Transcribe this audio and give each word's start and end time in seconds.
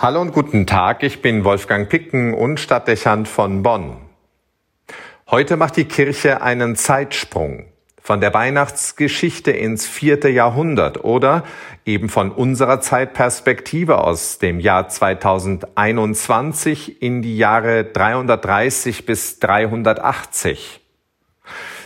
Hallo 0.00 0.20
und 0.20 0.32
guten 0.32 0.64
Tag, 0.64 1.02
ich 1.02 1.22
bin 1.22 1.42
Wolfgang 1.42 1.88
Picken 1.88 2.32
und 2.32 2.60
Stadtdechant 2.60 3.26
von 3.26 3.64
Bonn. 3.64 3.96
Heute 5.28 5.56
macht 5.56 5.76
die 5.76 5.86
Kirche 5.86 6.40
einen 6.40 6.76
Zeitsprung 6.76 7.64
von 8.00 8.20
der 8.20 8.32
Weihnachtsgeschichte 8.32 9.50
ins 9.50 9.88
vierte 9.88 10.28
Jahrhundert 10.28 11.02
oder 11.02 11.42
eben 11.84 12.10
von 12.10 12.30
unserer 12.30 12.80
Zeitperspektive 12.80 13.98
aus 13.98 14.38
dem 14.38 14.60
Jahr 14.60 14.88
2021 14.88 17.02
in 17.02 17.20
die 17.20 17.36
Jahre 17.36 17.82
330 17.82 19.04
bis 19.04 19.40
380. 19.40 20.80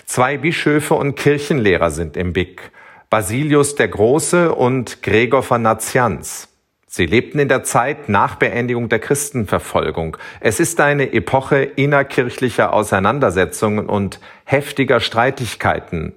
Zwei 0.04 0.36
Bischöfe 0.36 0.92
und 0.92 1.14
Kirchenlehrer 1.14 1.90
sind 1.90 2.18
im 2.18 2.34
Big, 2.34 2.72
Basilius 3.08 3.74
der 3.74 3.88
Große 3.88 4.54
und 4.54 5.02
Gregor 5.02 5.42
von 5.42 5.62
Nazianz. 5.62 6.51
Sie 6.94 7.06
lebten 7.06 7.38
in 7.38 7.48
der 7.48 7.62
Zeit 7.62 8.10
nach 8.10 8.34
Beendigung 8.34 8.90
der 8.90 8.98
Christenverfolgung. 8.98 10.18
Es 10.40 10.60
ist 10.60 10.78
eine 10.78 11.14
Epoche 11.14 11.62
innerkirchlicher 11.62 12.74
Auseinandersetzungen 12.74 13.86
und 13.86 14.20
heftiger 14.44 15.00
Streitigkeiten. 15.00 16.12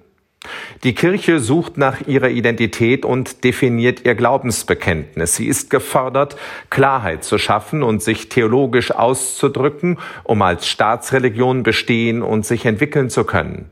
Die 0.84 0.94
Kirche 0.94 1.40
sucht 1.40 1.78
nach 1.78 2.06
ihrer 2.06 2.28
Identität 2.28 3.06
und 3.06 3.42
definiert 3.42 4.04
ihr 4.04 4.14
Glaubensbekenntnis. 4.14 5.36
Sie 5.36 5.46
ist 5.46 5.70
gefordert, 5.70 6.36
Klarheit 6.68 7.24
zu 7.24 7.38
schaffen 7.38 7.82
und 7.82 8.02
sich 8.02 8.28
theologisch 8.28 8.90
auszudrücken, 8.90 9.98
um 10.24 10.42
als 10.42 10.68
Staatsreligion 10.68 11.62
bestehen 11.62 12.20
und 12.20 12.44
sich 12.44 12.66
entwickeln 12.66 13.08
zu 13.08 13.24
können. 13.24 13.70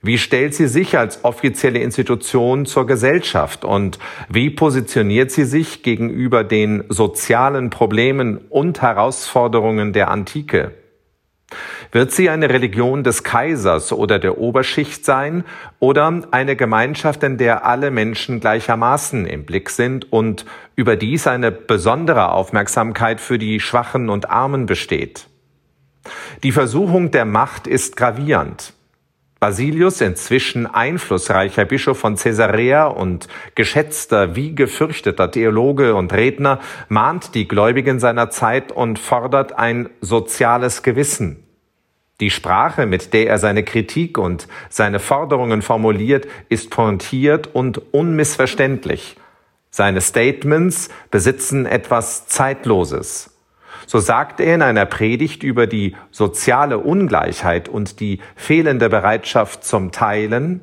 Wie 0.00 0.16
stellt 0.18 0.54
sie 0.54 0.68
sich 0.68 0.96
als 0.96 1.24
offizielle 1.24 1.80
Institution 1.80 2.66
zur 2.66 2.86
Gesellschaft 2.86 3.64
und 3.64 3.98
wie 4.28 4.48
positioniert 4.48 5.32
sie 5.32 5.44
sich 5.44 5.82
gegenüber 5.82 6.44
den 6.44 6.84
sozialen 6.88 7.70
Problemen 7.70 8.38
und 8.48 8.80
Herausforderungen 8.80 9.92
der 9.92 10.08
Antike? 10.08 10.72
Wird 11.90 12.12
sie 12.12 12.28
eine 12.28 12.50
Religion 12.50 13.02
des 13.02 13.24
Kaisers 13.24 13.92
oder 13.92 14.18
der 14.18 14.38
Oberschicht 14.38 15.04
sein 15.04 15.44
oder 15.80 16.22
eine 16.30 16.54
Gemeinschaft, 16.54 17.22
in 17.24 17.38
der 17.38 17.64
alle 17.66 17.90
Menschen 17.90 18.38
gleichermaßen 18.38 19.26
im 19.26 19.46
Blick 19.46 19.70
sind 19.70 20.12
und 20.12 20.44
überdies 20.76 21.26
eine 21.26 21.50
besondere 21.50 22.30
Aufmerksamkeit 22.32 23.20
für 23.20 23.38
die 23.38 23.58
Schwachen 23.58 24.10
und 24.10 24.30
Armen 24.30 24.66
besteht? 24.66 25.26
Die 26.42 26.52
Versuchung 26.52 27.10
der 27.10 27.24
Macht 27.24 27.66
ist 27.66 27.96
gravierend. 27.96 28.74
Basilius, 29.40 30.00
inzwischen 30.00 30.66
einflussreicher 30.66 31.64
Bischof 31.64 31.98
von 31.98 32.16
Caesarea 32.16 32.86
und 32.86 33.28
geschätzter 33.54 34.34
wie 34.34 34.54
gefürchteter 34.54 35.30
Theologe 35.30 35.94
und 35.94 36.12
Redner, 36.12 36.58
mahnt 36.88 37.36
die 37.36 37.46
Gläubigen 37.46 38.00
seiner 38.00 38.30
Zeit 38.30 38.72
und 38.72 38.98
fordert 38.98 39.56
ein 39.56 39.90
soziales 40.00 40.82
Gewissen. 40.82 41.44
Die 42.20 42.30
Sprache, 42.30 42.86
mit 42.86 43.12
der 43.14 43.28
er 43.28 43.38
seine 43.38 43.62
Kritik 43.62 44.18
und 44.18 44.48
seine 44.70 44.98
Forderungen 44.98 45.62
formuliert, 45.62 46.26
ist 46.48 46.70
pointiert 46.70 47.54
und 47.54 47.94
unmissverständlich. 47.94 49.16
Seine 49.70 50.00
Statements 50.00 50.88
besitzen 51.12 51.64
etwas 51.64 52.26
Zeitloses. 52.26 53.37
So 53.86 53.98
sagt 53.98 54.40
er 54.40 54.54
in 54.54 54.62
einer 54.62 54.86
Predigt 54.86 55.42
über 55.42 55.66
die 55.66 55.96
soziale 56.10 56.78
Ungleichheit 56.78 57.68
und 57.68 58.00
die 58.00 58.20
fehlende 58.36 58.88
Bereitschaft 58.88 59.64
zum 59.64 59.92
Teilen, 59.92 60.62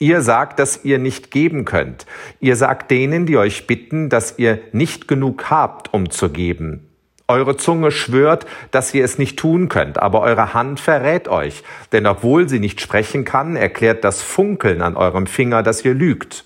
Ihr 0.00 0.20
sagt, 0.20 0.60
dass 0.60 0.84
ihr 0.84 0.98
nicht 0.98 1.32
geben 1.32 1.64
könnt. 1.64 2.06
Ihr 2.38 2.54
sagt 2.54 2.92
denen, 2.92 3.26
die 3.26 3.36
euch 3.36 3.66
bitten, 3.66 4.08
dass 4.08 4.38
ihr 4.38 4.60
nicht 4.70 5.08
genug 5.08 5.50
habt, 5.50 5.92
um 5.92 6.10
zu 6.10 6.30
geben. 6.30 6.88
Eure 7.26 7.56
Zunge 7.56 7.90
schwört, 7.90 8.46
dass 8.70 8.94
ihr 8.94 9.04
es 9.04 9.18
nicht 9.18 9.38
tun 9.38 9.68
könnt, 9.68 9.98
aber 9.98 10.20
eure 10.20 10.54
Hand 10.54 10.80
verrät 10.80 11.28
euch, 11.28 11.62
denn 11.92 12.06
obwohl 12.06 12.48
sie 12.48 12.60
nicht 12.60 12.80
sprechen 12.80 13.24
kann, 13.24 13.56
erklärt 13.56 14.04
das 14.04 14.22
Funkeln 14.22 14.82
an 14.82 14.96
eurem 14.96 15.26
Finger, 15.26 15.62
dass 15.62 15.84
ihr 15.84 15.94
lügt. 15.94 16.44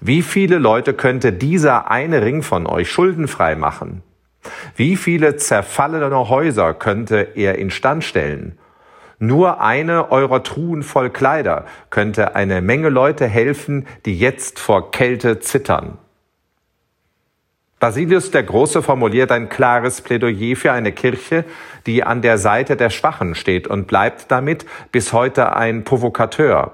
Wie 0.00 0.22
viele 0.22 0.58
Leute 0.58 0.94
könnte 0.94 1.32
dieser 1.32 1.90
eine 1.90 2.22
Ring 2.22 2.42
von 2.42 2.66
euch 2.66 2.90
schuldenfrei 2.90 3.56
machen? 3.56 4.02
Wie 4.76 4.96
viele 4.96 5.36
zerfallene 5.36 6.28
Häuser 6.28 6.74
könnte 6.74 7.28
er 7.34 7.56
instand 7.56 8.04
stellen? 8.04 8.58
Nur 9.18 9.62
eine 9.62 10.12
eurer 10.12 10.42
Truhen 10.42 10.82
voll 10.82 11.08
Kleider 11.08 11.64
könnte 11.88 12.36
eine 12.36 12.60
Menge 12.60 12.90
Leute 12.90 13.26
helfen, 13.26 13.86
die 14.04 14.18
jetzt 14.18 14.58
vor 14.58 14.90
Kälte 14.90 15.40
zittern. 15.40 15.96
Basilius 17.80 18.30
der 18.30 18.42
Große 18.42 18.82
formuliert 18.82 19.32
ein 19.32 19.48
klares 19.48 20.02
Plädoyer 20.02 20.56
für 20.56 20.72
eine 20.72 20.92
Kirche, 20.92 21.44
die 21.86 22.04
an 22.04 22.20
der 22.20 22.36
Seite 22.36 22.76
der 22.76 22.90
Schwachen 22.90 23.34
steht 23.34 23.66
und 23.66 23.86
bleibt 23.86 24.30
damit 24.30 24.66
bis 24.92 25.14
heute 25.14 25.56
ein 25.56 25.84
Provokateur. 25.84 26.72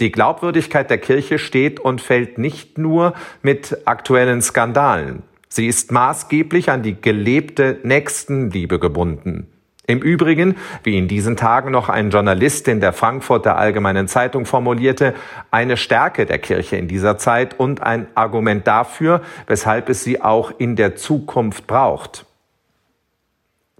Die 0.00 0.12
Glaubwürdigkeit 0.12 0.88
der 0.88 0.98
Kirche 0.98 1.38
steht 1.38 1.80
und 1.80 2.00
fällt 2.00 2.38
nicht 2.38 2.78
nur 2.78 3.12
mit 3.42 3.78
aktuellen 3.84 4.40
Skandalen. 4.40 5.22
Sie 5.48 5.66
ist 5.66 5.92
maßgeblich 5.92 6.70
an 6.70 6.82
die 6.82 7.00
gelebte 7.00 7.78
Nächstenliebe 7.82 8.78
gebunden. 8.78 9.48
Im 9.86 10.00
Übrigen, 10.00 10.56
wie 10.82 10.98
in 10.98 11.08
diesen 11.08 11.36
Tagen 11.36 11.70
noch 11.70 11.88
ein 11.88 12.10
Journalist 12.10 12.68
in 12.68 12.80
der 12.80 12.92
Frankfurter 12.92 13.56
Allgemeinen 13.56 14.06
Zeitung 14.06 14.44
formulierte, 14.44 15.14
eine 15.50 15.78
Stärke 15.78 16.26
der 16.26 16.38
Kirche 16.38 16.76
in 16.76 16.88
dieser 16.88 17.16
Zeit 17.16 17.58
und 17.58 17.82
ein 17.82 18.06
Argument 18.14 18.66
dafür, 18.66 19.22
weshalb 19.46 19.88
es 19.88 20.04
sie 20.04 20.20
auch 20.20 20.52
in 20.58 20.76
der 20.76 20.96
Zukunft 20.96 21.66
braucht. 21.66 22.26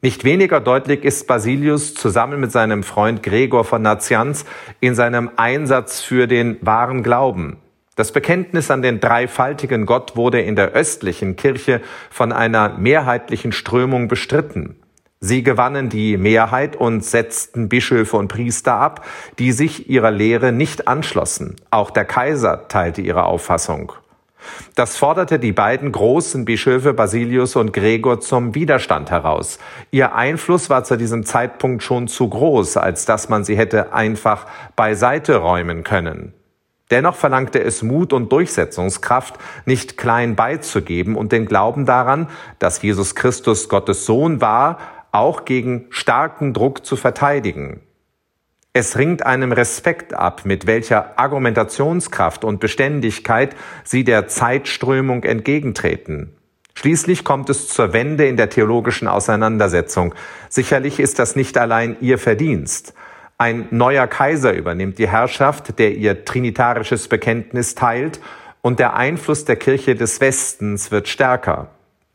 Nicht 0.01 0.25
weniger 0.25 0.61
deutlich 0.61 1.05
ist 1.05 1.27
Basilius 1.27 1.93
zusammen 1.93 2.41
mit 2.41 2.53
seinem 2.53 2.85
Freund 2.85 3.23
Gregor 3.23 3.65
von 3.65 3.83
Nazianz 3.83 4.47
in 4.81 4.95
seinem 4.95 5.31
Einsatz 5.37 6.01
für 6.01 6.27
den 6.27 6.57
wahren 6.63 7.03
Glauben. 7.03 7.59
Das 7.99 8.13
Bekenntnis 8.13 8.71
an 8.71 8.81
den 8.81 9.01
dreifaltigen 9.01 9.85
Gott 9.85 10.15
wurde 10.15 10.41
in 10.41 10.55
der 10.55 10.71
östlichen 10.71 11.35
Kirche 11.35 11.81
von 12.11 12.31
einer 12.31 12.79
mehrheitlichen 12.79 13.51
Strömung 13.51 14.07
bestritten. 14.07 14.77
Sie 15.19 15.43
gewannen 15.43 15.89
die 15.89 16.17
Mehrheit 16.17 16.77
und 16.77 17.05
setzten 17.05 17.69
Bischöfe 17.69 18.17
und 18.17 18.29
Priester 18.29 18.75
ab, 18.75 19.05
die 19.41 19.51
sich 19.51 19.91
ihrer 19.91 20.13
Lehre 20.13 20.53
nicht 20.53 20.87
anschlossen. 20.87 21.57
Auch 21.73 21.91
der 21.91 22.05
Kaiser 22.05 22.69
teilte 22.69 23.01
ihre 23.01 23.25
Auffassung. 23.25 23.91
Das 24.77 24.97
forderte 24.97 25.41
die 25.41 25.51
beiden 25.51 25.91
großen 25.91 26.45
Bischöfe 26.45 26.95
Basilius 26.95 27.57
und 27.57 27.73
Gregor 27.73 28.21
zum 28.21 28.55
Widerstand 28.55 29.11
heraus. 29.11 29.59
Ihr 29.91 30.15
Einfluss 30.15 30.71
war 30.71 30.85
zu 30.85 30.97
diesem 30.97 31.25
Zeitpunkt 31.25 31.83
schon 31.83 32.07
zu 32.07 32.29
groß, 32.29 32.77
als 32.77 33.07
dass 33.07 33.29
man 33.29 33.43
sie 33.43 33.57
hätte 33.57 33.93
einfach 33.93 34.47
beiseite 34.77 35.39
räumen 35.39 35.83
können. 35.83 36.33
Dennoch 36.91 37.17
verlangte 37.17 37.63
es 37.63 37.83
Mut 37.83 38.13
und 38.13 38.33
Durchsetzungskraft, 38.33 39.39
nicht 39.67 39.99
klein 39.99 40.37
beizugeben 40.37 41.17
und 41.17 41.33
den 41.33 41.47
Glauben 41.47 41.85
daran, 41.85 42.29
dass 42.59 42.81
Jesus 42.81 43.15
Christus 43.15 43.69
Gottes 43.69 44.07
Sohn 44.07 44.41
war, 44.41 44.79
auch 45.13 45.45
gegen 45.45 45.87
starken 45.91 46.55
Druck 46.55 46.87
zu 46.87 46.97
verteidigen. 46.97 47.81
Es 48.73 48.97
ringt 48.97 49.27
einem 49.27 49.53
Respekt 49.53 50.15
ab, 50.15 50.43
mit 50.45 50.67
welcher 50.67 51.19
Argumentationskraft 51.19 52.45
und 52.45 52.61
Beständigkeit 52.61 53.57
sie 53.83 54.05
der 54.05 54.29
Zeitströmung 54.29 55.25
entgegentreten. 55.25 56.35
Schließlich 56.75 57.25
kommt 57.25 57.51
es 57.51 57.67
zur 57.69 57.93
Wende 57.93 58.29
in 58.29 58.37
der 58.37 58.51
theologischen 58.51 59.09
Auseinandersetzung. 59.09 60.15
Sicherlich 60.49 61.01
ist 61.01 61.19
das 61.19 61.35
nicht 61.35 61.59
allein 61.59 61.97
ihr 62.01 62.19
Verdienst. 62.19 62.95
Ein 63.41 63.69
neuer 63.71 64.09
Kaiser 64.09 64.53
übernimmt 64.53 64.99
die 64.99 65.07
Herrschaft, 65.07 65.79
der 65.79 65.95
ihr 65.95 66.25
trinitarisches 66.25 67.07
Bekenntnis 67.07 67.77
teilt, 67.77 68.19
und 68.63 68.81
der 68.81 68.97
Einfluss 68.97 69.45
der 69.45 69.55
Kirche 69.55 69.95
des 69.95 70.21
Westens 70.21 70.91
wird 70.91 71.07
stärker. 71.07 71.71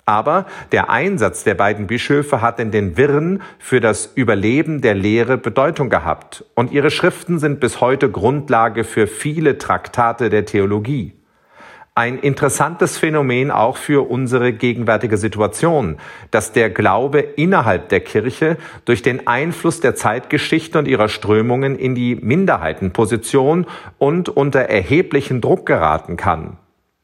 Aber 0.06 0.46
der 0.74 0.90
Einsatz 0.90 1.46
der 1.46 1.54
beiden 1.54 1.88
Bischöfe 1.88 2.42
hat 2.42 2.60
in 2.60 2.72
den 2.72 2.98
Wirren 2.98 3.42
für 3.58 3.80
das 3.80 4.12
Überleben 4.16 4.82
der 4.82 4.96
Lehre 4.96 5.38
Bedeutung 5.38 5.90
gehabt, 5.90 6.44
und 6.56 6.74
ihre 6.74 6.92
Schriften 6.92 7.40
sind 7.40 7.62
bis 7.62 7.80
heute 7.80 8.12
Grundlage 8.12 8.84
für 8.84 9.08
viele 9.08 9.58
Traktate 9.58 10.30
der 10.30 10.44
Theologie. 10.44 11.14
Ein 11.96 12.18
interessantes 12.18 12.98
Phänomen 12.98 13.52
auch 13.52 13.78
für 13.78 14.10
unsere 14.10 14.52
gegenwärtige 14.52 15.16
Situation, 15.16 15.98
dass 16.32 16.52
der 16.52 16.72
Glaube 16.72 17.20
innerhalb 17.20 17.90
der 17.90 18.00
Kirche 18.00 18.58
durch 18.86 19.04
den 19.04 19.28
Einfluss 19.28 19.80
der 19.80 19.94
Zeitgeschichte 19.94 20.80
und 20.80 20.88
ihrer 20.88 21.08
Strömungen 21.08 21.78
in 21.78 21.94
die 21.94 22.16
Minderheitenposition 22.16 23.68
und 24.00 24.28
unter 24.28 24.62
erheblichen 24.62 25.40
Druck 25.40 25.68
geraten 25.68 26.18
kann. 26.18 26.58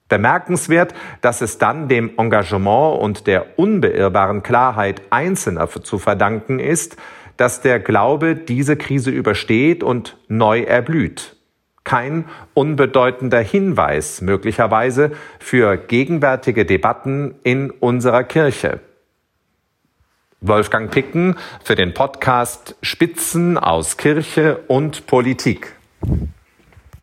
Bemerkenswert, 0.07 0.95
dass 1.21 1.41
es 1.41 1.59
dann 1.59 1.87
dem 1.87 2.17
Engagement 2.17 2.99
und 2.99 3.27
der 3.27 3.59
unbeirrbaren 3.59 4.41
Klarheit 4.41 5.03
Einzelner 5.11 5.69
zu 5.69 5.99
verdanken 5.99 6.57
ist, 6.57 6.97
dass 7.37 7.61
der 7.61 7.79
Glaube 7.79 8.33
diese 8.33 8.75
Krise 8.75 9.11
übersteht 9.11 9.83
und 9.83 10.17
neu 10.29 10.61
erblüht. 10.61 11.38
Kein 11.89 12.25
unbedeutender 12.53 13.39
Hinweis 13.39 14.21
möglicherweise 14.21 15.09
für 15.39 15.75
gegenwärtige 15.75 16.63
Debatten 16.63 17.33
in 17.41 17.71
unserer 17.71 18.23
Kirche. 18.23 18.79
Wolfgang 20.39 20.91
Picken 20.91 21.35
für 21.63 21.73
den 21.73 21.95
Podcast 21.95 22.75
Spitzen 22.83 23.57
aus 23.57 23.97
Kirche 23.97 24.57
und 24.67 25.07
Politik. 25.07 25.73